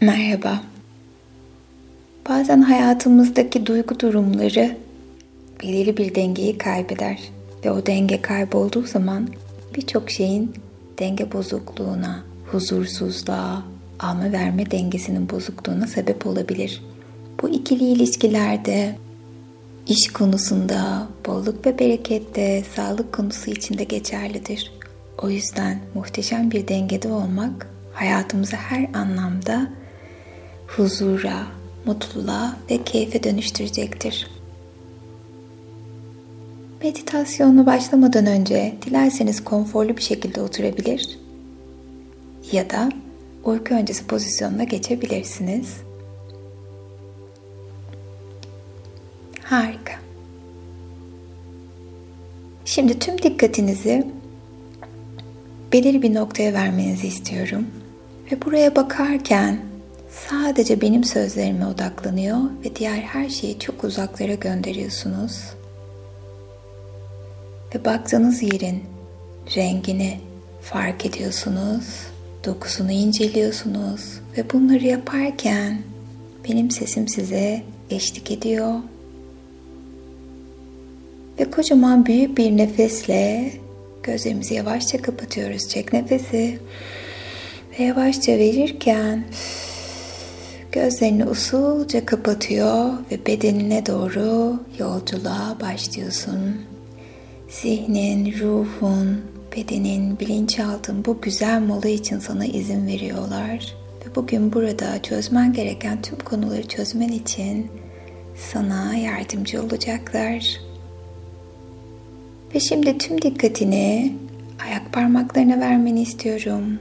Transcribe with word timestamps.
Merhaba. 0.00 0.62
Bazen 2.28 2.60
hayatımızdaki 2.60 3.66
duygu 3.66 4.00
durumları 4.00 4.76
belirli 5.62 5.96
bir 5.96 6.14
dengeyi 6.14 6.58
kaybeder 6.58 7.18
ve 7.64 7.70
o 7.70 7.86
denge 7.86 8.22
kaybolduğu 8.22 8.82
zaman 8.82 9.28
birçok 9.76 10.10
şeyin 10.10 10.54
denge 10.98 11.32
bozukluğuna, 11.32 12.24
huzursuzluğa, 12.52 13.62
alma 14.00 14.32
verme 14.32 14.70
dengesinin 14.70 15.30
bozukluğuna 15.30 15.86
sebep 15.86 16.26
olabilir. 16.26 16.82
Bu 17.42 17.48
ikili 17.48 17.84
ilişkilerde, 17.84 18.96
iş 19.86 20.12
konusunda, 20.12 21.08
bolluk 21.26 21.66
ve 21.66 21.78
berekette, 21.78 22.64
sağlık 22.76 23.12
konusu 23.12 23.50
içinde 23.50 23.84
geçerlidir. 23.84 24.72
O 25.22 25.30
yüzden 25.30 25.78
muhteşem 25.94 26.50
bir 26.50 26.68
dengede 26.68 27.08
olmak 27.08 27.66
hayatımızı 27.92 28.56
her 28.56 28.88
anlamda 28.94 29.83
huzura, 30.66 31.46
mutluluğa 31.84 32.56
ve 32.70 32.84
keyfe 32.84 33.22
dönüştürecektir. 33.22 34.26
Meditasyonu 36.82 37.66
başlamadan 37.66 38.26
önce 38.26 38.74
dilerseniz 38.86 39.44
konforlu 39.44 39.96
bir 39.96 40.02
şekilde 40.02 40.40
oturabilir 40.40 41.18
ya 42.52 42.70
da 42.70 42.88
uyku 43.44 43.74
öncesi 43.74 44.06
pozisyonuna 44.06 44.64
geçebilirsiniz. 44.64 45.76
Harika. 49.42 49.92
Şimdi 52.64 52.98
tüm 52.98 53.22
dikkatinizi 53.22 54.06
belirli 55.72 56.02
bir 56.02 56.14
noktaya 56.14 56.52
vermenizi 56.52 57.06
istiyorum. 57.06 57.66
Ve 58.32 58.44
buraya 58.44 58.76
bakarken 58.76 59.58
sadece 60.28 60.80
benim 60.80 61.04
sözlerime 61.04 61.66
odaklanıyor 61.66 62.38
ve 62.64 62.76
diğer 62.76 62.96
her 62.96 63.28
şeyi 63.28 63.58
çok 63.58 63.84
uzaklara 63.84 64.34
gönderiyorsunuz. 64.34 65.40
Ve 67.74 67.84
baktığınız 67.84 68.42
yerin 68.42 68.84
rengini 69.56 70.20
fark 70.62 71.06
ediyorsunuz, 71.06 71.84
dokusunu 72.44 72.92
inceliyorsunuz 72.92 74.20
ve 74.38 74.50
bunları 74.52 74.86
yaparken 74.86 75.82
benim 76.48 76.70
sesim 76.70 77.08
size 77.08 77.62
eşlik 77.90 78.30
ediyor. 78.30 78.74
Ve 81.40 81.50
kocaman 81.50 82.06
büyük 82.06 82.38
bir 82.38 82.56
nefesle 82.56 83.52
gözlerimizi 84.02 84.54
yavaşça 84.54 85.02
kapatıyoruz. 85.02 85.68
Çek 85.68 85.92
nefesi. 85.92 86.58
Ve 87.78 87.84
yavaşça 87.84 88.32
verirken 88.32 89.24
gözlerini 90.74 91.24
usulca 91.24 92.06
kapatıyor 92.06 92.92
ve 93.10 93.26
bedenine 93.26 93.86
doğru 93.86 94.60
yolculuğa 94.78 95.56
başlıyorsun. 95.60 96.56
Zihnin, 97.48 98.40
ruhun, 98.40 99.20
bedenin, 99.56 100.18
bilinçaltın 100.18 101.04
bu 101.04 101.20
güzel 101.20 101.60
mola 101.60 101.88
için 101.88 102.18
sana 102.18 102.46
izin 102.46 102.86
veriyorlar. 102.86 103.74
Ve 104.06 104.14
bugün 104.14 104.52
burada 104.52 105.02
çözmen 105.02 105.52
gereken 105.52 106.02
tüm 106.02 106.18
konuları 106.18 106.68
çözmen 106.68 107.08
için 107.08 107.70
sana 108.36 108.96
yardımcı 108.96 109.62
olacaklar. 109.62 110.60
Ve 112.54 112.60
şimdi 112.60 112.98
tüm 112.98 113.22
dikkatini 113.22 114.16
ayak 114.66 114.92
parmaklarına 114.92 115.60
vermeni 115.60 116.02
istiyorum. 116.02 116.78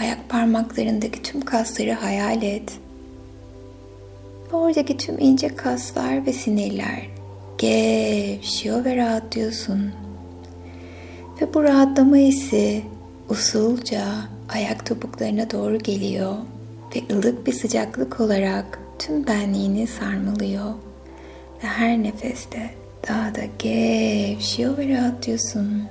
Ayak 0.00 0.28
parmaklarındaki 0.28 1.22
tüm 1.22 1.40
kasları 1.40 1.92
hayal 1.92 2.42
et. 2.42 2.78
Ve 4.52 4.56
oradaki 4.56 4.96
tüm 4.96 5.18
ince 5.18 5.48
kaslar 5.48 6.26
ve 6.26 6.32
sinirler 6.32 7.08
gevşiyor 7.58 8.84
ve 8.84 8.96
rahatlıyorsun. 8.96 9.92
Ve 11.40 11.54
bu 11.54 11.62
rahatlama 11.62 12.16
hissi 12.16 12.82
usulca 13.28 14.04
ayak 14.48 14.86
topuklarına 14.86 15.50
doğru 15.50 15.78
geliyor 15.78 16.34
ve 16.96 17.14
ılık 17.14 17.46
bir 17.46 17.52
sıcaklık 17.52 18.20
olarak 18.20 18.78
tüm 18.98 19.26
benliğini 19.26 19.86
sarmalıyor. 19.86 20.74
Ve 21.64 21.66
her 21.66 22.02
nefeste 22.02 22.70
daha 23.08 23.34
da 23.34 23.40
gevşiyor 23.58 24.78
ve 24.78 24.88
rahatlıyorsun. 24.88 25.82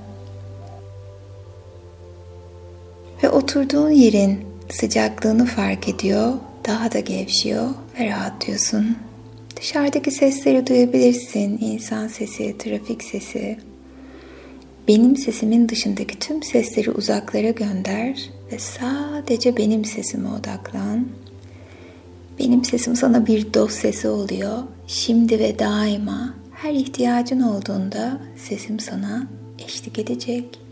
Ve 3.23 3.29
oturduğun 3.29 3.89
yerin 3.89 4.45
sıcaklığını 4.69 5.45
fark 5.45 5.89
ediyor, 5.89 6.33
daha 6.67 6.91
da 6.91 6.99
gevşiyor 6.99 7.69
ve 7.99 8.09
rahatlıyorsun. 8.09 8.97
Dışarıdaki 9.55 10.11
sesleri 10.11 10.67
duyabilirsin. 10.67 11.57
İnsan 11.61 12.07
sesi, 12.07 12.57
trafik 12.57 13.03
sesi. 13.03 13.57
Benim 14.87 15.17
sesimin 15.17 15.69
dışındaki 15.69 16.19
tüm 16.19 16.43
sesleri 16.43 16.91
uzaklara 16.91 17.49
gönder 17.49 18.29
ve 18.51 18.59
sadece 18.59 19.57
benim 19.57 19.85
sesime 19.85 20.29
odaklan. 20.29 21.07
Benim 22.39 22.65
sesim 22.65 22.95
sana 22.95 23.27
bir 23.27 23.53
dost 23.53 23.79
sesi 23.79 24.07
oluyor. 24.07 24.57
Şimdi 24.87 25.39
ve 25.39 25.59
daima 25.59 26.33
her 26.53 26.73
ihtiyacın 26.73 27.41
olduğunda 27.41 28.21
sesim 28.35 28.79
sana 28.79 29.27
eşlik 29.65 29.99
edecek. 29.99 30.66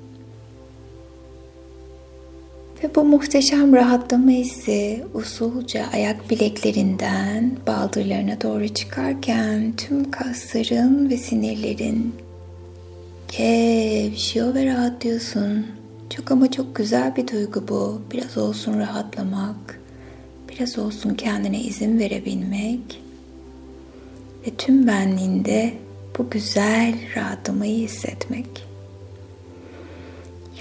Ve 2.83 2.95
bu 2.95 3.03
muhteşem 3.03 3.73
rahatlama 3.73 4.31
hissi 4.31 5.03
usulca 5.13 5.85
ayak 5.93 6.29
bileklerinden 6.29 7.57
baldırlarına 7.67 8.41
doğru 8.41 8.67
çıkarken 8.67 9.73
tüm 9.77 10.11
kasların 10.11 11.09
ve 11.09 11.17
sinirlerin 11.17 12.15
gevşiyor 13.37 14.53
ve 14.53 14.65
rahatlıyorsun. 14.65 15.65
Çok 16.09 16.31
ama 16.31 16.51
çok 16.51 16.75
güzel 16.75 17.15
bir 17.15 17.27
duygu 17.27 17.67
bu. 17.67 18.01
Biraz 18.11 18.37
olsun 18.37 18.79
rahatlamak, 18.79 19.79
biraz 20.49 20.79
olsun 20.79 21.13
kendine 21.13 21.61
izin 21.61 21.99
verebilmek 21.99 23.01
ve 24.47 24.51
tüm 24.57 24.87
benliğinde 24.87 25.73
bu 26.17 26.29
güzel 26.29 26.95
rahatlamayı 27.15 27.77
hissetmek. 27.77 28.65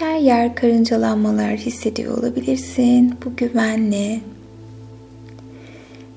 Yer 0.00 0.18
yer 0.18 0.54
karıncalanmalar 0.54 1.56
hissediyor 1.56 2.18
olabilirsin. 2.18 3.14
Bu 3.24 3.36
güvenli. 3.36 4.20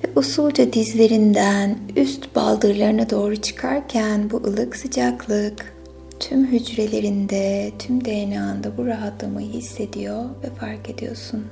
Ve 0.04 0.10
usulca 0.16 0.74
dizlerinden 0.74 1.78
üst 1.96 2.36
baldırlarına 2.36 3.10
doğru 3.10 3.36
çıkarken 3.36 4.32
bu 4.32 4.38
ılık 4.38 4.76
sıcaklık 4.76 5.74
tüm 6.20 6.48
hücrelerinde, 6.48 7.72
tüm 7.80 8.06
DNA'nda 8.06 8.78
bu 8.78 8.86
rahatlamayı 8.86 9.50
hissediyor 9.50 10.26
ve 10.44 10.50
fark 10.60 10.90
ediyorsun. 10.90 11.46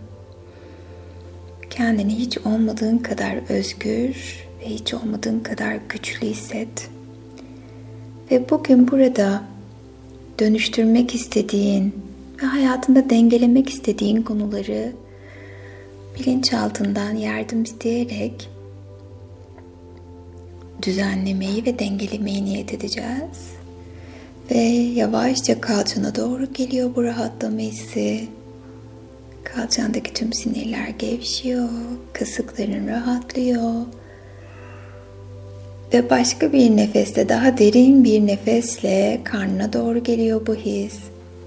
Kendini 1.69 2.17
hiç 2.17 2.37
olmadığın 2.37 2.97
kadar 2.97 3.49
özgür 3.49 4.45
ve 4.61 4.65
hiç 4.65 4.93
olmadığın 4.93 5.39
kadar 5.39 5.77
güçlü 5.89 6.27
hisset. 6.27 6.89
Ve 8.31 8.49
bugün 8.49 8.91
burada 8.91 9.43
dönüştürmek 10.39 11.15
istediğin 11.15 12.04
ve 12.43 12.45
hayatında 12.45 13.09
dengelemek 13.09 13.69
istediğin 13.69 14.21
konuları 14.21 14.91
bilinçaltından 16.19 17.11
yardım 17.11 17.63
isteyerek 17.63 18.49
düzenlemeyi 20.81 21.65
ve 21.65 21.79
dengelemeyi 21.79 22.45
niyet 22.45 22.73
edeceğiz. 22.73 23.55
Ve 24.51 24.59
yavaşça 24.95 25.61
kalçana 25.61 26.15
doğru 26.15 26.53
geliyor 26.53 26.95
bu 26.95 27.03
rahatlama 27.03 27.59
hissi. 27.59 28.27
Kalçandaki 29.43 30.13
tüm 30.13 30.33
sinirler 30.33 30.87
gevşiyor, 30.99 31.69
kasıkların 32.13 32.87
rahatlıyor. 32.87 33.73
Ve 35.93 36.09
başka 36.09 36.53
bir 36.53 36.77
nefeste, 36.77 37.29
daha 37.29 37.57
derin 37.57 38.03
bir 38.03 38.27
nefesle 38.27 39.21
karnına 39.23 39.73
doğru 39.73 40.03
geliyor 40.03 40.47
bu 40.47 40.55
his. 40.55 40.95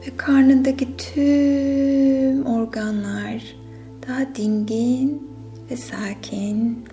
Ve 0.07 0.17
karnındaki 0.17 0.97
tüm 0.97 2.47
organlar 2.47 3.57
daha 4.09 4.35
dingin 4.35 5.29
ve 5.71 5.77
sakin. 5.77 6.85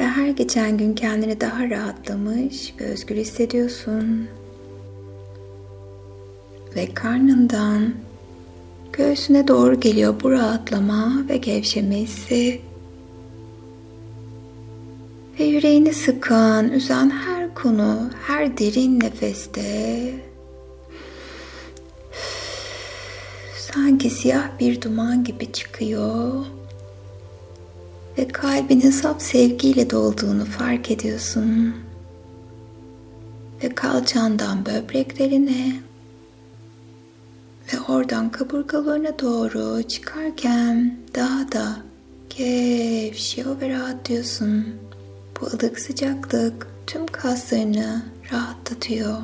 Ve 0.00 0.04
her 0.04 0.28
geçen 0.28 0.78
gün 0.78 0.94
kendini 0.94 1.40
daha 1.40 1.70
rahatlamış 1.70 2.74
ve 2.80 2.84
özgür 2.84 3.16
hissediyorsun. 3.16 4.28
Ve 6.76 6.94
karnından 6.94 7.94
göğsüne 8.92 9.48
doğru 9.48 9.80
geliyor 9.80 10.14
bu 10.22 10.30
rahatlama 10.30 11.12
ve 11.28 11.36
gevşeme 11.36 11.96
hissi. 11.96 12.60
Ve 15.40 15.44
yüreğini 15.44 15.92
sıkan, 15.92 16.68
üzen 16.68 17.10
her 17.10 17.54
konu, 17.54 18.10
her 18.26 18.58
derin 18.58 19.00
nefeste 19.00 20.27
sanki 23.74 24.10
siyah 24.10 24.58
bir 24.60 24.82
duman 24.82 25.24
gibi 25.24 25.52
çıkıyor 25.52 26.46
ve 28.18 28.28
kalbinin 28.28 28.90
saf 28.90 29.22
sevgiyle 29.22 29.90
dolduğunu 29.90 30.44
fark 30.44 30.90
ediyorsun. 30.90 31.74
Ve 33.62 33.74
kalçandan 33.74 34.66
böbreklerine 34.66 35.80
ve 37.72 37.80
oradan 37.88 38.30
kaburgalarına 38.30 39.18
doğru 39.18 39.82
çıkarken 39.82 40.98
daha 41.14 41.52
da 41.52 41.76
gevşiyor 42.30 43.60
ve 43.60 43.68
rahatlıyorsun. 43.68 44.66
Bu 45.40 45.46
ılık 45.46 45.80
sıcaklık 45.80 46.66
tüm 46.86 47.06
kaslarını 47.06 48.02
rahatlatıyor. 48.32 49.18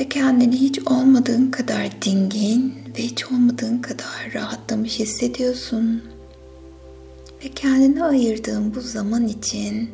Ve 0.00 0.08
kendini 0.08 0.60
hiç 0.60 0.78
olmadığın 0.78 1.50
kadar 1.50 2.02
dingin 2.02 2.74
ve 2.98 3.02
hiç 3.02 3.26
olmadığın 3.26 3.78
kadar 3.78 4.30
rahatlamış 4.34 4.98
hissediyorsun. 4.98 6.02
Ve 7.44 7.48
kendine 7.48 8.04
ayırdığın 8.04 8.74
bu 8.74 8.80
zaman 8.80 9.28
için 9.28 9.90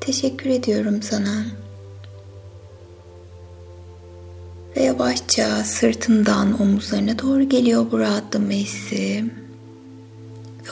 teşekkür 0.00 0.50
ediyorum 0.50 1.02
sana. 1.02 1.44
Ve 4.76 4.82
yavaşça 4.82 5.64
sırtından 5.64 6.62
omuzlarına 6.62 7.18
doğru 7.18 7.48
geliyor 7.48 7.86
bu 7.92 7.98
rahatlama 7.98 8.50
hissi. 8.50 9.24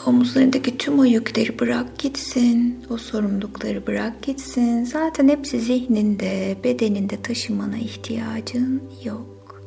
Omuzlarındaki 0.07 0.79
tüm 0.79 0.99
o 0.99 1.05
yükleri 1.05 1.59
bırak 1.59 1.99
gitsin. 1.99 2.85
O 2.91 2.97
sorumlulukları 2.97 3.87
bırak 3.87 4.23
gitsin. 4.23 4.85
Zaten 4.85 5.29
hepsi 5.29 5.61
zihninde, 5.61 6.57
bedeninde 6.65 7.23
taşımana 7.23 7.77
ihtiyacın 7.77 8.83
yok. 9.05 9.63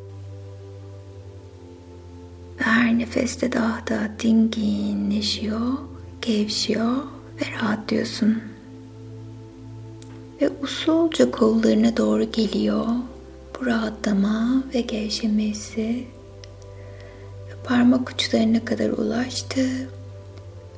Her 2.57 2.97
nefeste 2.97 3.51
daha 3.51 3.87
da 3.87 4.11
dinginleşiyor, 4.23 5.73
gevşiyor 6.21 6.95
ve 7.41 7.61
rahatlıyorsun. 7.61 8.41
Ve 10.41 10.49
usulca 10.61 11.31
kollarına 11.31 11.97
doğru 11.97 12.31
geliyor 12.31 12.87
bu 13.59 13.65
rahatlama 13.65 14.63
ve 14.73 14.81
gevşemesi 14.81 16.05
parmak 17.63 18.09
uçlarına 18.09 18.65
kadar 18.65 18.89
ulaştı 18.89 19.61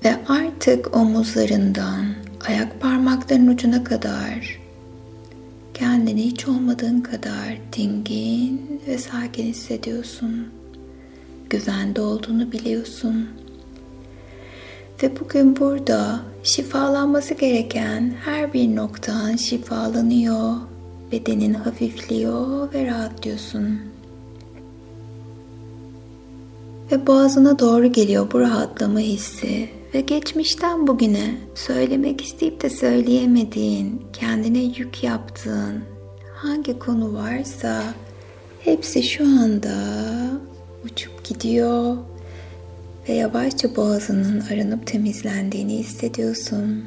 ve 0.06 0.16
artık 0.28 0.98
omuzlarından 0.98 2.06
ayak 2.48 2.82
parmaklarının 2.82 3.48
ucuna 3.48 3.84
kadar 3.84 4.60
kendini 5.74 6.26
hiç 6.26 6.48
olmadığın 6.48 7.02
kadar 7.02 7.58
dingin 7.78 8.82
ve 8.88 8.98
sakin 8.98 9.44
hissediyorsun. 9.44 10.48
Güvende 11.50 12.02
olduğunu 12.02 12.52
biliyorsun. 12.52 13.30
Ve 15.04 15.20
bugün 15.20 15.56
burada 15.56 16.20
şifalanması 16.44 17.34
gereken 17.34 18.14
her 18.26 18.54
bir 18.54 18.76
noktan 18.76 19.36
şifalanıyor. 19.36 20.56
Bedenin 21.12 21.54
hafifliyor 21.54 22.74
ve 22.74 22.86
rahatlıyorsun. 22.86 23.80
Ve 26.92 27.08
boğazına 27.08 27.60
doğru 27.60 27.92
geliyor 27.92 28.32
bu 28.34 28.40
rahatlama 28.40 29.00
hissi 29.00 29.77
ve 29.94 30.02
geçmişten 30.02 30.88
bugüne 30.88 31.36
söylemek 31.56 32.22
isteyip 32.22 32.62
de 32.64 32.70
söyleyemediğin, 32.70 34.02
kendine 34.14 34.60
yük 34.60 35.04
yaptığın 35.04 35.84
hangi 36.36 36.80
konu 36.80 37.14
varsa 37.14 37.84
hepsi 38.64 39.04
şu 39.04 39.24
anda 39.24 39.76
uçup 40.86 41.24
gidiyor 41.24 41.98
ve 43.10 43.14
yavaşça 43.14 43.76
boğazının 43.76 44.44
arınıp 44.52 44.88
temizlendiğini 44.88 45.78
hissediyorsun. 45.78 46.86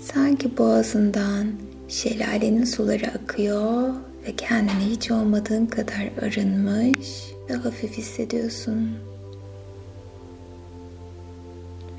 Sanki 0.00 0.58
boğazından 0.58 1.46
şelalenin 1.88 2.64
suları 2.64 3.06
akıyor 3.06 3.88
ve 4.26 4.36
kendini 4.36 4.84
hiç 4.90 5.10
olmadığın 5.10 5.66
kadar 5.66 6.10
arınmış 6.22 7.08
ve 7.50 7.54
hafif 7.54 7.98
hissediyorsun. 7.98 8.90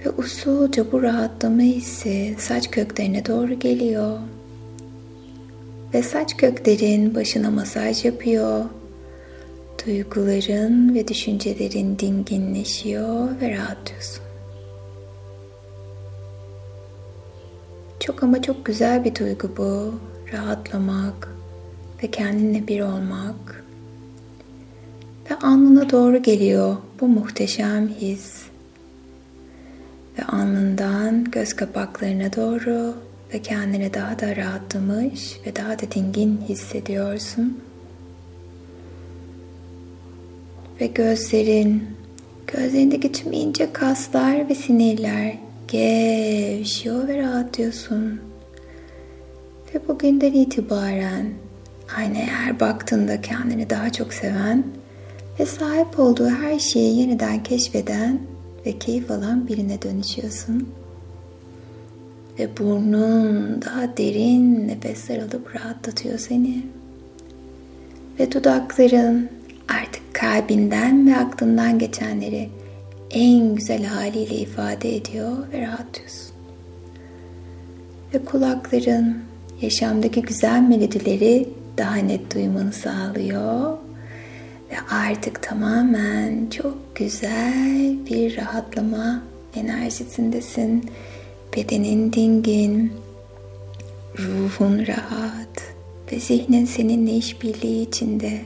Ve 0.06 0.10
usulca 0.10 0.92
bu 0.92 1.04
rahatlama 1.04 1.62
hissi 1.62 2.36
saç 2.40 2.72
köklerine 2.72 3.26
doğru 3.26 3.60
geliyor. 3.60 4.18
Ve 5.94 6.04
saç 6.04 6.38
köklerin 6.38 7.16
başına 7.16 7.52
masaj 7.52 8.06
yapıyor. 8.06 8.66
Duyguların 9.86 10.96
ve 10.96 11.08
düşüncelerin 11.08 12.00
dinginleşiyor 12.00 13.42
ve 13.42 13.58
rahatlıyorsun. 13.58 14.24
Çok 18.00 18.24
ama 18.24 18.42
çok 18.42 18.66
güzel 18.66 19.06
bir 19.06 19.16
duygu 19.16 19.50
bu. 19.58 19.94
Rahatlamak 20.34 21.30
ve 22.04 22.12
kendinle 22.12 22.68
bir 22.68 22.82
olmak. 22.82 23.64
Ve 25.32 25.36
alnına 25.36 25.90
doğru 25.90 26.22
geliyor 26.22 26.78
bu 27.02 27.08
muhteşem 27.08 27.88
his 27.88 28.48
alnından 30.28 31.24
göz 31.24 31.54
kapaklarına 31.56 32.34
doğru 32.34 32.96
ve 33.34 33.42
kendini 33.42 33.94
daha 33.94 34.20
da 34.20 34.36
rahatlamış 34.36 35.40
ve 35.46 35.56
daha 35.56 35.80
da 35.80 35.92
dingin 35.96 36.42
hissediyorsun. 36.50 37.60
Ve 40.82 40.88
gözlerin, 40.88 41.84
gözlerindeki 42.48 43.12
tüm 43.12 43.34
ince 43.34 43.74
kaslar 43.74 44.50
ve 44.50 44.56
sinirler 44.56 45.34
gevşiyor 45.68 47.08
ve 47.08 47.18
rahatlıyorsun. 47.18 48.22
Ve 49.76 49.88
bugünden 49.88 50.34
itibaren 50.34 51.34
aynaya 51.98 52.28
her 52.28 52.60
baktığında 52.60 53.22
kendini 53.22 53.70
daha 53.70 53.92
çok 53.92 54.14
seven 54.14 54.64
ve 55.40 55.46
sahip 55.46 56.00
olduğu 56.00 56.30
her 56.30 56.60
şeyi 56.60 57.00
yeniden 57.00 57.44
keşfeden 57.44 58.20
ve 58.68 58.80
keyif 58.80 59.12
alan 59.12 59.48
birine 59.48 59.82
dönüşüyorsun. 59.82 60.70
Ve 62.40 62.58
burnun 62.58 63.62
daha 63.62 63.98
derin 63.98 64.68
nefesler 64.68 65.20
alıp 65.20 65.56
rahatlatıyor 65.56 66.20
seni. 66.20 66.66
Ve 68.20 68.32
dudakların 68.32 69.30
artık 69.68 70.14
kalbinden 70.14 71.08
ve 71.08 71.18
aklından 71.18 71.80
geçenleri 71.80 72.50
en 73.12 73.56
güzel 73.56 73.84
haliyle 73.84 74.36
ifade 74.36 74.96
ediyor 74.96 75.38
ve 75.54 75.62
rahatlıyorsun. 75.62 76.36
Ve 78.14 78.26
kulakların 78.26 79.18
yaşamdaki 79.62 80.22
güzel 80.22 80.62
melodileri 80.62 81.50
daha 81.78 81.96
net 81.96 82.36
duymanı 82.36 82.74
sağlıyor 82.74 83.78
ve 84.78 84.96
artık 84.96 85.44
tamamen 85.44 86.50
çok 86.50 86.96
güzel 86.96 87.98
bir 88.10 88.38
rahatlama 88.38 89.24
enerjisindesin. 89.56 90.90
Bedenin 91.56 92.14
dingin, 92.14 92.92
ruhun 94.20 94.88
rahat 94.88 95.74
ve 96.12 96.20
zihnin 96.20 96.66
seninle 96.66 97.12
işbirliği 97.12 97.88
içinde. 97.88 98.42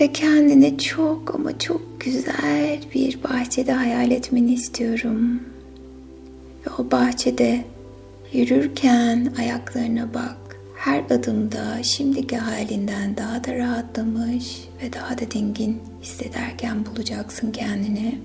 Ve 0.00 0.12
kendini 0.12 0.78
çok 0.78 1.34
ama 1.34 1.58
çok 1.58 2.00
güzel 2.00 2.80
bir 2.94 3.22
bahçede 3.24 3.72
hayal 3.72 4.10
etmeni 4.10 4.54
istiyorum. 4.54 5.40
Ve 6.66 6.70
o 6.78 6.90
bahçede 6.90 7.64
yürürken 8.32 9.32
ayaklarına 9.38 10.14
bak 10.14 10.45
her 10.86 11.04
adımda 11.10 11.82
şimdiki 11.82 12.36
halinden 12.36 13.16
daha 13.16 13.44
da 13.44 13.54
rahatlamış 13.54 14.68
ve 14.82 14.92
daha 14.92 15.18
da 15.18 15.30
dingin 15.30 15.82
hissederken 16.02 16.86
bulacaksın 16.86 17.52
kendini. 17.52 18.20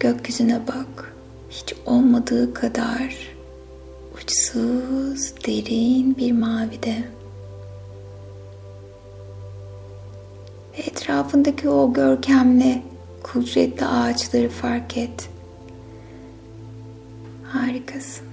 Gökyüzüne 0.00 0.60
bak. 0.68 1.14
Hiç 1.50 1.74
olmadığı 1.86 2.54
kadar 2.54 3.16
uçsuz, 4.14 5.34
derin 5.46 6.16
bir 6.16 6.32
mavide. 6.32 6.96
Etrafındaki 10.76 11.68
o 11.68 11.92
görkemli, 11.92 12.82
kudretli 13.22 13.86
ağaçları 13.86 14.48
fark 14.48 14.96
et. 14.96 15.28
Harikasın. 17.44 18.31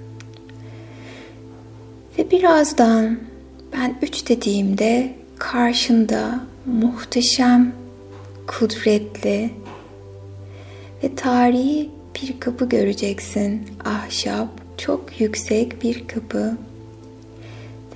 Ve 2.19 2.31
birazdan 2.31 3.19
ben 3.73 3.95
üç 4.01 4.29
dediğimde 4.29 5.15
karşında 5.37 6.39
muhteşem, 6.65 7.73
kudretli 8.47 9.49
ve 11.03 11.15
tarihi 11.15 11.89
bir 12.15 12.39
kapı 12.39 12.69
göreceksin. 12.69 13.61
Ahşap, 13.85 14.47
çok 14.77 15.21
yüksek 15.21 15.83
bir 15.83 16.07
kapı. 16.07 16.57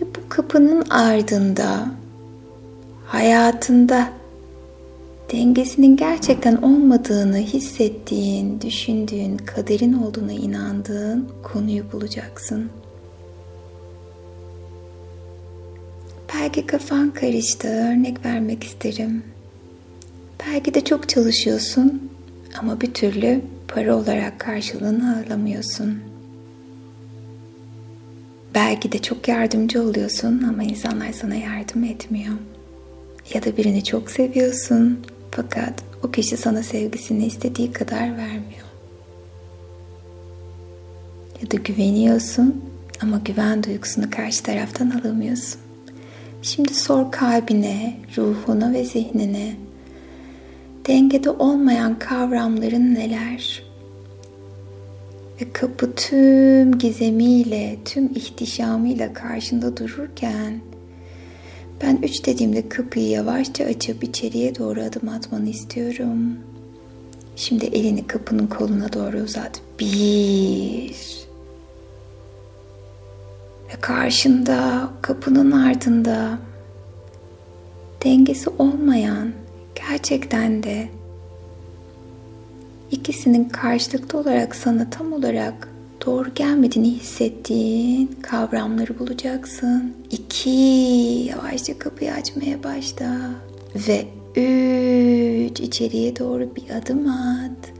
Ve 0.01 0.05
bu 0.15 0.29
kapının 0.29 0.89
ardında 0.89 1.91
hayatında 3.07 4.09
dengesinin 5.31 5.97
gerçekten 5.97 6.55
olmadığını 6.55 7.37
hissettiğin, 7.37 8.61
düşündüğün, 8.61 9.37
kaderin 9.37 9.93
olduğuna 9.93 10.33
inandığın 10.33 11.29
konuyu 11.43 11.91
bulacaksın. 11.91 12.69
Belki 16.43 16.67
kafan 16.67 17.11
karıştı, 17.13 17.67
örnek 17.67 18.25
vermek 18.25 18.63
isterim. 18.63 19.23
Belki 20.47 20.73
de 20.73 20.83
çok 20.83 21.09
çalışıyorsun 21.09 22.11
ama 22.59 22.81
bir 22.81 22.93
türlü 22.93 23.41
para 23.67 23.95
olarak 23.95 24.39
karşılığını 24.39 25.23
alamıyorsun. 25.27 25.99
Belki 28.55 28.91
de 28.91 28.99
çok 28.99 29.27
yardımcı 29.27 29.83
oluyorsun 29.83 30.43
ama 30.49 30.63
insanlar 30.63 31.11
sana 31.11 31.35
yardım 31.35 31.83
etmiyor. 31.83 32.33
Ya 33.33 33.43
da 33.43 33.57
birini 33.57 33.83
çok 33.83 34.11
seviyorsun 34.11 34.99
fakat 35.31 35.83
o 36.03 36.11
kişi 36.11 36.37
sana 36.37 36.63
sevgisini 36.63 37.25
istediği 37.25 37.71
kadar 37.71 38.17
vermiyor. 38.17 38.67
Ya 41.41 41.51
da 41.51 41.57
güveniyorsun 41.57 42.63
ama 43.01 43.21
güven 43.25 43.63
duygusunu 43.63 44.09
karşı 44.09 44.43
taraftan 44.43 44.89
alamıyorsun. 44.89 45.62
Şimdi 46.43 46.73
sor 46.73 47.11
kalbine, 47.11 47.97
ruhuna 48.17 48.73
ve 48.73 48.83
zihnine 48.83 49.55
dengede 50.87 51.29
olmayan 51.29 51.99
kavramların 51.99 52.95
neler? 52.95 53.63
Ve 55.41 55.45
kapı 55.53 55.95
tüm 55.95 56.77
gizemiyle, 56.77 57.77
tüm 57.85 58.05
ihtişamıyla 58.05 59.13
karşında 59.13 59.77
dururken 59.77 60.61
ben 61.81 61.99
üç 62.03 62.25
dediğimde 62.25 62.69
kapıyı 62.69 63.09
yavaşça 63.09 63.65
açıp 63.65 64.03
içeriye 64.03 64.55
doğru 64.55 64.81
adım 64.81 65.09
atmanı 65.09 65.49
istiyorum. 65.49 66.37
Şimdi 67.35 67.65
elini 67.65 68.07
kapının 68.07 68.47
koluna 68.47 68.93
doğru 68.93 69.17
uzat. 69.17 69.61
Bir. 69.79 71.22
Ve 73.73 73.77
karşında, 73.81 74.89
kapının 75.01 75.51
ardında 75.51 76.37
dengesi 78.03 78.49
olmayan, 78.49 79.31
gerçekten 79.89 80.63
de 80.63 80.89
ikisinin 82.91 83.49
karşılıklı 83.49 84.19
olarak 84.19 84.55
sana 84.55 84.89
tam 84.89 85.13
olarak 85.13 85.69
doğru 86.05 86.33
gelmediğini 86.35 86.91
hissettiğin 86.91 88.15
kavramları 88.21 88.99
bulacaksın. 88.99 89.93
İki, 90.11 90.49
yavaşça 91.29 91.79
kapıyı 91.79 92.13
açmaya 92.13 92.63
başla. 92.63 93.19
Ve 93.75 94.05
üç, 94.35 95.59
içeriye 95.59 96.19
doğru 96.19 96.55
bir 96.55 96.75
adım 96.75 97.07
at. 97.07 97.71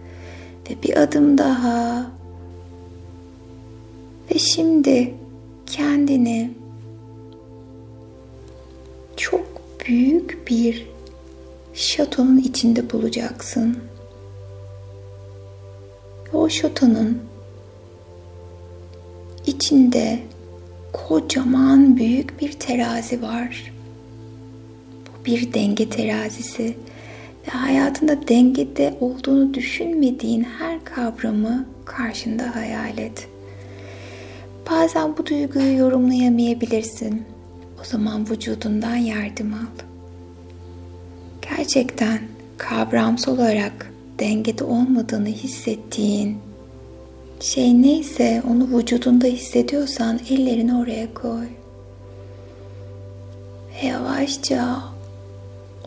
Ve 0.69 0.83
bir 0.83 1.01
adım 1.01 1.38
daha. 1.38 2.12
Ve 4.31 4.39
şimdi 4.39 5.23
kendini 5.65 6.51
çok 9.17 9.46
büyük 9.88 10.48
bir 10.50 10.88
şatonun 11.74 12.38
içinde 12.38 12.91
bulacaksın. 12.91 13.77
O 16.34 16.50
şatonun 16.50 17.22
içinde 19.46 20.20
kocaman 20.93 21.98
büyük 21.98 22.41
bir 22.41 22.51
terazi 22.51 23.22
var. 23.22 23.74
Bu 25.05 25.25
bir 25.25 25.53
denge 25.53 25.89
terazisi 25.89 26.77
ve 27.48 27.51
hayatında 27.51 28.27
dengede 28.27 28.98
olduğunu 29.00 29.53
düşünmediğin 29.53 30.43
her 30.43 30.84
kavramı 30.84 31.65
karşında 31.86 32.55
hayal 32.55 32.98
et. 32.98 33.27
Bazen 34.72 35.17
bu 35.17 35.25
duyguyu 35.25 35.77
yorumlayamayabilirsin. 35.77 37.24
O 37.82 37.84
zaman 37.84 38.29
vücudundan 38.29 38.96
yardım 38.96 39.53
al. 39.53 39.86
Gerçekten 41.50 42.20
kavramsal 42.58 43.34
olarak 43.34 43.91
dengede 44.20 44.63
olmadığını 44.63 45.27
hissettiğin 45.27 46.38
şey 47.39 47.82
neyse 47.82 48.43
onu 48.51 48.77
vücudunda 48.77 49.27
hissediyorsan 49.27 50.20
ellerini 50.29 50.75
oraya 50.75 51.13
koy. 51.13 51.48
Ve 53.74 53.88
yavaşça 53.88 54.84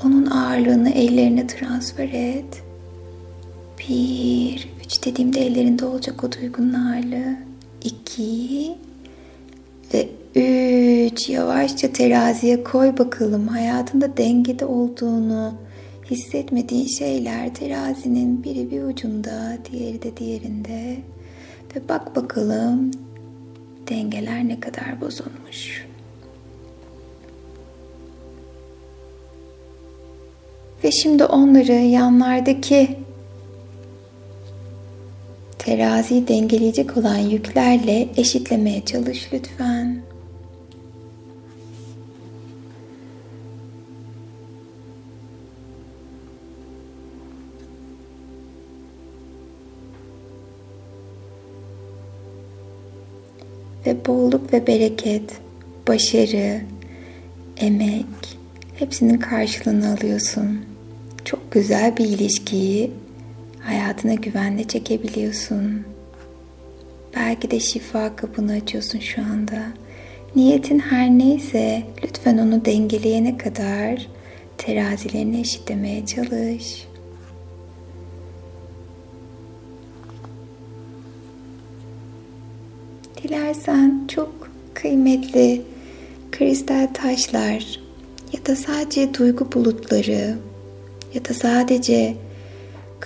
onun 0.04 0.26
ağırlığını 0.26 0.90
ellerine 0.90 1.46
transfer 1.46 2.08
et. 2.12 2.62
Bir, 3.78 4.68
üç 4.84 5.04
dediğimde 5.06 5.46
ellerinde 5.46 5.84
olacak 5.84 6.24
o 6.24 6.32
duygunun 6.32 6.74
ağırlığı. 6.74 7.45
İki 7.86 8.74
ve 9.94 10.08
üç. 10.34 11.28
Yavaşça 11.28 11.92
teraziye 11.92 12.64
koy 12.64 12.98
bakalım. 12.98 13.48
Hayatında 13.48 14.16
dengede 14.16 14.66
olduğunu 14.66 15.54
hissetmediğin 16.10 16.86
şeyler 16.86 17.54
terazinin 17.54 18.44
biri 18.44 18.70
bir 18.70 18.82
ucunda, 18.82 19.58
diğeri 19.70 20.02
de 20.02 20.16
diğerinde. 20.16 20.96
Ve 21.76 21.88
bak 21.88 22.16
bakalım 22.16 22.90
dengeler 23.88 24.48
ne 24.48 24.60
kadar 24.60 25.00
bozulmuş. 25.00 25.86
Ve 30.84 30.90
şimdi 30.90 31.24
onları 31.24 31.72
yanlardaki 31.72 33.05
teraziyi 35.66 36.28
dengeleyecek 36.28 36.96
olan 36.96 37.16
yüklerle 37.16 38.08
eşitlemeye 38.16 38.84
çalış 38.84 39.28
lütfen. 39.32 39.98
ve 53.86 54.06
bolluk 54.06 54.52
ve 54.52 54.66
bereket, 54.66 55.32
başarı, 55.88 56.60
emek 57.56 58.06
hepsinin 58.78 59.18
karşılığını 59.18 59.92
alıyorsun. 59.92 60.60
Çok 61.24 61.52
güzel 61.52 61.96
bir 61.96 62.04
ilişkiyi 62.04 62.90
hayatına 63.66 64.14
güvenle 64.14 64.64
çekebiliyorsun. 64.64 65.84
Belki 67.16 67.50
de 67.50 67.60
şifa 67.60 68.16
kapını 68.16 68.52
açıyorsun 68.52 68.98
şu 68.98 69.22
anda. 69.22 69.62
Niyetin 70.36 70.78
her 70.78 71.10
neyse 71.10 71.82
lütfen 72.04 72.38
onu 72.38 72.64
dengeleyene 72.64 73.38
kadar 73.38 74.06
terazilerini 74.58 75.40
eşitlemeye 75.40 76.06
çalış. 76.06 76.86
Dilersen 83.22 84.04
çok 84.08 84.50
kıymetli 84.74 85.62
kristal 86.32 86.86
taşlar 86.94 87.80
ya 88.32 88.46
da 88.46 88.56
sadece 88.56 89.14
duygu 89.14 89.52
bulutları 89.52 90.38
ya 91.14 91.24
da 91.24 91.34
sadece 91.34 92.16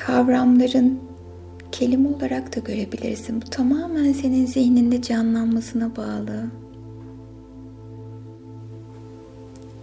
kavramların 0.07 1.01
kelime 1.73 2.09
olarak 2.09 2.57
da 2.57 2.61
görebilirsin. 2.61 3.43
Bu 3.43 3.47
tamamen 3.47 4.13
senin 4.13 4.47
zihninde 4.47 5.03
canlanmasına 5.03 5.97
bağlı. 5.97 6.51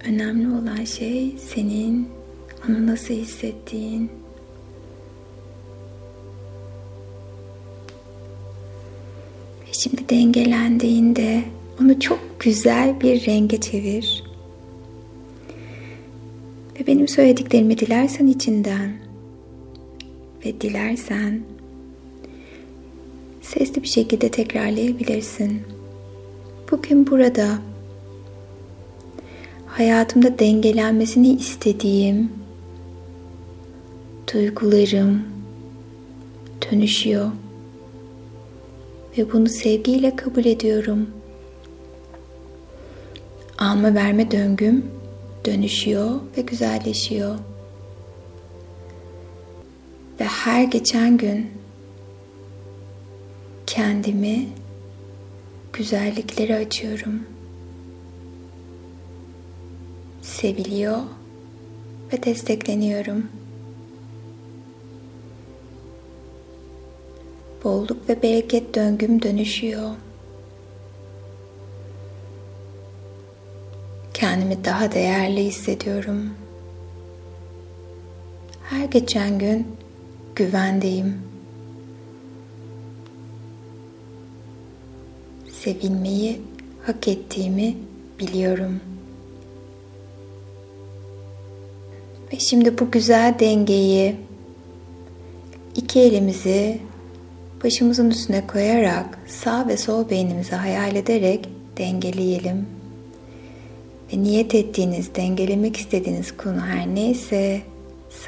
Önemli 0.08 0.48
olan 0.48 0.84
şey 0.84 1.36
senin 1.38 2.08
onu 2.70 2.88
nasıl 2.88 3.14
hissettiğin. 3.14 4.12
Ve 9.62 9.72
şimdi 9.72 10.10
dengelendiğinde 10.10 11.44
onu 11.82 12.00
çok 12.00 12.20
güzel 12.40 13.02
bir 13.02 13.26
renge 13.26 13.62
çevir. 13.62 14.24
Ve 16.80 16.88
benim 16.88 17.08
söylediklerimi 17.08 17.78
dilersen 17.78 18.28
içinden 18.28 19.07
ve 20.48 20.62
dilersen 20.62 21.42
sesli 23.42 23.84
bir 23.84 23.88
şekilde 23.88 24.32
tekrarlayabilirsin. 24.32 25.62
Bugün 26.72 27.08
burada 27.08 27.60
hayatımda 29.66 30.40
dengelenmesini 30.40 31.34
istediğim 31.34 32.32
duygularım 34.34 35.22
dönüşüyor 36.72 37.32
ve 39.18 39.34
bunu 39.34 39.50
sevgiyle 39.50 40.16
kabul 40.16 40.46
ediyorum. 40.46 41.10
Alma 43.58 43.94
verme 43.96 44.32
döngüm 44.32 44.86
dönüşüyor 45.46 46.12
ve 46.38 46.42
güzelleşiyor. 46.42 47.36
Her 50.24 50.64
geçen 50.64 51.18
gün 51.18 51.52
kendimi 53.68 54.48
güzellikleri 55.74 56.56
açıyorum. 56.56 57.24
Seviliyor 60.22 60.98
ve 62.14 62.24
destekleniyorum. 62.24 63.26
Bolluk 67.64 68.10
ve 68.10 68.22
bereket 68.24 68.76
döngüm 68.76 69.22
dönüşüyor. 69.22 69.90
Kendimi 74.14 74.66
daha 74.66 74.92
değerli 74.92 75.44
hissediyorum. 75.44 76.30
Her 78.64 78.86
geçen 78.86 79.40
gün 79.40 79.68
güvendeyim. 80.38 81.16
Sevilmeyi 85.64 86.42
hak 86.86 87.08
ettiğimi 87.08 87.76
biliyorum. 88.20 88.80
Ve 92.34 92.40
şimdi 92.40 92.80
bu 92.80 92.92
güzel 92.92 93.40
dengeyi 93.40 94.16
iki 95.76 96.00
elimizi 96.00 96.80
başımızın 97.64 98.10
üstüne 98.10 98.48
koyarak 98.48 99.20
sağ 99.28 99.68
ve 99.68 99.78
sol 99.78 100.10
beynimizi 100.10 100.56
hayal 100.56 100.96
ederek 100.96 101.50
dengeleyelim. 101.78 102.66
Ve 104.14 104.24
niyet 104.24 104.56
ettiğiniz, 104.56 105.16
dengelemek 105.16 105.78
istediğiniz 105.78 106.38
konu 106.38 106.60
her 106.60 106.88
neyse 106.88 107.62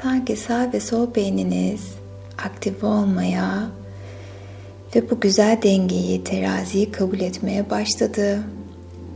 sanki 0.02 0.36
sağ 0.36 0.70
ve 0.72 0.80
sol 0.80 1.14
beyniniz 1.14 1.99
aktif 2.44 2.84
olmaya 2.84 3.70
ve 4.96 5.10
bu 5.10 5.20
güzel 5.20 5.62
dengeyi, 5.62 6.24
teraziyi 6.24 6.90
kabul 6.90 7.20
etmeye 7.20 7.70
başladı. 7.70 8.42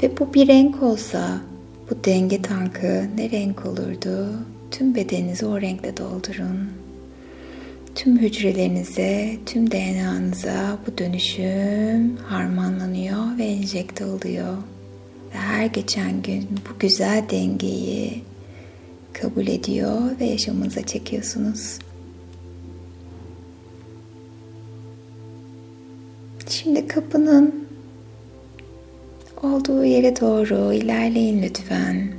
Ve 0.03 0.19
bu 0.19 0.35
bir 0.35 0.49
renk 0.49 0.83
olsa 0.83 1.41
bu 1.91 2.05
denge 2.05 2.43
tankı 2.43 3.07
ne 3.17 3.31
renk 3.31 3.67
olurdu? 3.67 4.29
Tüm 4.71 4.95
bedeninizi 4.95 5.47
o 5.47 5.61
renkle 5.61 5.97
doldurun. 5.97 6.69
Tüm 7.95 8.19
hücrelerinize, 8.19 9.37
tüm 9.47 9.71
DNA'nıza 9.71 10.79
bu 10.87 10.99
dönüşüm 10.99 12.17
harmanlanıyor 12.17 13.39
ve 13.39 13.45
enjekte 13.45 14.07
oluyor. 14.07 14.57
Ve 15.35 15.39
her 15.39 15.67
geçen 15.67 16.23
gün 16.23 16.43
bu 16.43 16.79
güzel 16.79 17.25
dengeyi 17.31 18.23
kabul 19.13 19.47
ediyor 19.47 20.01
ve 20.21 20.25
yaşamınıza 20.25 20.83
çekiyorsunuz. 20.83 21.79
Şimdi 26.49 26.87
kapının 26.87 27.69
olduğu 29.43 29.85
yere 29.85 30.21
doğru 30.21 30.73
ilerleyin 30.73 31.43
lütfen 31.43 32.13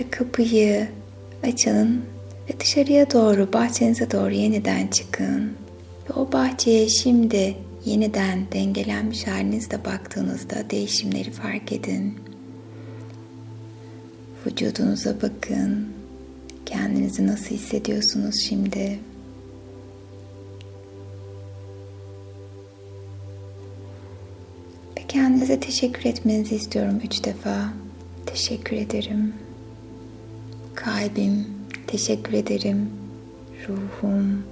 ve 0.00 0.10
kapıyı 0.10 0.88
açın 1.42 2.02
ve 2.50 2.60
dışarıya 2.60 3.10
doğru 3.10 3.52
bahçenize 3.52 4.10
doğru 4.10 4.30
yeniden 4.32 4.86
çıkın. 4.86 5.52
Ve 6.10 6.14
o 6.20 6.32
bahçeye 6.32 6.88
şimdi 6.88 7.56
yeniden 7.84 8.38
dengelenmiş 8.52 9.26
halinizde 9.26 9.84
baktığınızda 9.84 10.70
değişimleri 10.70 11.30
fark 11.30 11.72
edin. 11.72 12.14
Vücudunuza 14.46 15.16
bakın. 15.22 15.88
Kendinizi 16.66 17.26
nasıl 17.26 17.54
hissediyorsunuz 17.54 18.34
şimdi? 18.48 18.98
Kendinize 25.08 25.60
teşekkür 25.60 26.04
etmenizi 26.04 26.54
istiyorum 26.54 27.00
üç 27.04 27.24
defa. 27.24 27.72
Teşekkür 28.26 28.76
ederim. 28.76 29.34
Kalbim, 30.74 31.46
teşekkür 31.86 32.32
ederim. 32.32 32.90
Ruhum, 33.68 34.42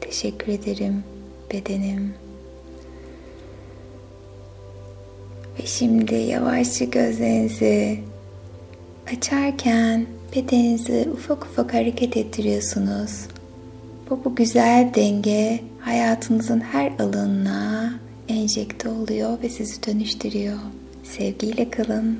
teşekkür 0.00 0.52
ederim. 0.52 1.04
Bedenim. 1.52 2.14
Ve 5.58 5.66
şimdi 5.66 6.14
yavaşça 6.14 6.84
gözlerinizi 6.84 7.98
açarken 9.16 10.06
bedeninizi 10.36 11.08
ufak 11.12 11.44
ufak 11.44 11.74
hareket 11.74 12.16
ettiriyorsunuz. 12.16 13.26
Bu, 14.10 14.24
bu 14.24 14.34
güzel 14.34 14.94
denge 14.94 15.60
hayatınızın 15.80 16.60
her 16.60 16.92
alanına 16.98 17.92
enjekte 18.30 18.88
oluyor 18.88 19.42
ve 19.42 19.48
sizi 19.48 19.86
dönüştürüyor. 19.86 20.58
Sevgiyle 21.02 21.70
kalın. 21.70 22.18